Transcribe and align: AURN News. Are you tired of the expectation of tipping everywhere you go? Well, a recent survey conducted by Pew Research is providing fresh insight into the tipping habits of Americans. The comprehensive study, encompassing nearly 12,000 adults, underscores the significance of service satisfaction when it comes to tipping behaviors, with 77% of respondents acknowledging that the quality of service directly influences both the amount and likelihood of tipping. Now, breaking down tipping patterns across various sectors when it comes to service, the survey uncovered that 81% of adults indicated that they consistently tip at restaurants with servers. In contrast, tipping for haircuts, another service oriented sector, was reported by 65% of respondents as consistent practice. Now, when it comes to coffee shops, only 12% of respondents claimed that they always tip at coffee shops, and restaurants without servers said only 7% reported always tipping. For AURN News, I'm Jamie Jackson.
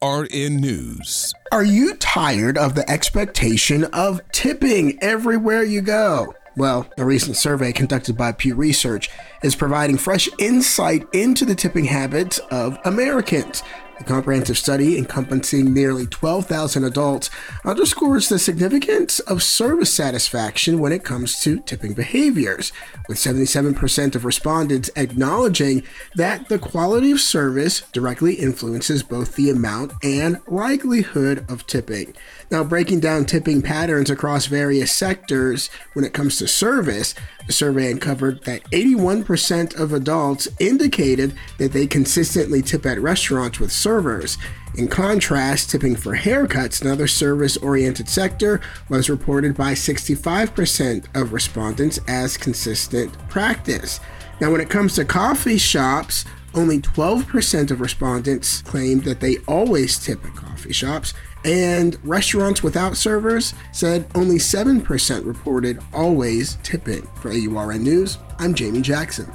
AURN 0.00 0.56
News. 0.56 1.32
Are 1.52 1.64
you 1.64 1.94
tired 1.94 2.56
of 2.56 2.74
the 2.74 2.88
expectation 2.90 3.84
of 3.84 4.20
tipping 4.32 4.98
everywhere 5.02 5.62
you 5.62 5.80
go? 5.80 6.34
Well, 6.56 6.86
a 6.98 7.04
recent 7.04 7.36
survey 7.36 7.72
conducted 7.72 8.16
by 8.16 8.32
Pew 8.32 8.54
Research 8.54 9.08
is 9.42 9.54
providing 9.54 9.96
fresh 9.96 10.28
insight 10.38 11.06
into 11.12 11.44
the 11.44 11.54
tipping 11.54 11.86
habits 11.86 12.38
of 12.50 12.78
Americans. 12.84 13.62
The 14.00 14.06
comprehensive 14.06 14.56
study, 14.56 14.96
encompassing 14.96 15.74
nearly 15.74 16.06
12,000 16.06 16.84
adults, 16.84 17.28
underscores 17.66 18.30
the 18.30 18.38
significance 18.38 19.20
of 19.20 19.42
service 19.42 19.92
satisfaction 19.92 20.78
when 20.78 20.90
it 20.90 21.04
comes 21.04 21.38
to 21.40 21.60
tipping 21.60 21.92
behaviors, 21.92 22.72
with 23.08 23.18
77% 23.18 24.14
of 24.14 24.24
respondents 24.24 24.88
acknowledging 24.96 25.82
that 26.14 26.48
the 26.48 26.58
quality 26.58 27.10
of 27.10 27.20
service 27.20 27.82
directly 27.92 28.36
influences 28.36 29.02
both 29.02 29.36
the 29.36 29.50
amount 29.50 29.92
and 30.02 30.40
likelihood 30.46 31.44
of 31.50 31.66
tipping. 31.66 32.14
Now, 32.50 32.64
breaking 32.64 33.00
down 33.00 33.26
tipping 33.26 33.60
patterns 33.60 34.08
across 34.08 34.46
various 34.46 34.92
sectors 34.92 35.68
when 35.92 36.06
it 36.06 36.14
comes 36.14 36.38
to 36.38 36.48
service, 36.48 37.14
the 37.46 37.52
survey 37.52 37.90
uncovered 37.90 38.44
that 38.44 38.64
81% 38.70 39.78
of 39.78 39.92
adults 39.92 40.48
indicated 40.58 41.34
that 41.58 41.72
they 41.72 41.86
consistently 41.86 42.62
tip 42.62 42.86
at 42.86 43.00
restaurants 43.00 43.60
with 43.60 43.72
servers. 43.90 44.38
In 44.76 44.86
contrast, 44.86 45.68
tipping 45.68 45.96
for 45.96 46.16
haircuts, 46.16 46.80
another 46.80 47.08
service 47.08 47.56
oriented 47.56 48.08
sector, 48.08 48.60
was 48.88 49.10
reported 49.10 49.56
by 49.56 49.72
65% 49.72 51.06
of 51.20 51.32
respondents 51.32 51.98
as 52.06 52.36
consistent 52.36 53.12
practice. 53.28 53.98
Now, 54.40 54.52
when 54.52 54.60
it 54.60 54.70
comes 54.70 54.94
to 54.94 55.04
coffee 55.04 55.58
shops, 55.58 56.24
only 56.54 56.78
12% 56.78 57.72
of 57.72 57.80
respondents 57.80 58.62
claimed 58.62 59.02
that 59.04 59.18
they 59.18 59.38
always 59.48 59.98
tip 59.98 60.24
at 60.24 60.36
coffee 60.36 60.72
shops, 60.72 61.12
and 61.44 61.98
restaurants 62.04 62.62
without 62.62 62.96
servers 62.96 63.54
said 63.72 64.06
only 64.14 64.36
7% 64.36 65.26
reported 65.26 65.80
always 65.92 66.58
tipping. 66.62 67.02
For 67.20 67.32
AURN 67.32 67.82
News, 67.82 68.18
I'm 68.38 68.54
Jamie 68.54 68.82
Jackson. 68.82 69.26